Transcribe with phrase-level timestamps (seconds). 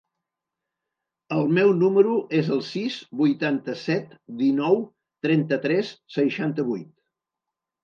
[1.35, 4.83] El meu número es el sis, vuitanta-set, dinou,
[5.29, 6.93] trenta-tres, seixanta-vuit.